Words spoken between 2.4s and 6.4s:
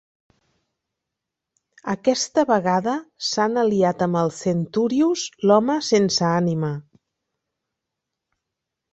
vegada s'han aliat amb el Centurious, l'home sense